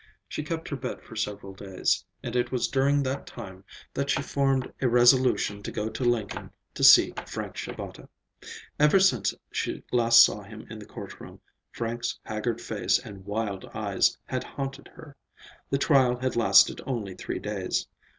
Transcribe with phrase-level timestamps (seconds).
[0.27, 3.63] She kept her bed for several days, and it was during that time
[3.93, 8.09] that she formed a resolution to go to Lincoln to see Frank Shabata.
[8.79, 14.17] Ever since she last saw him in the courtroom, Frank's haggard face and wild eyes
[14.25, 15.15] had haunted her.
[15.69, 17.87] The trial had lasted only three days.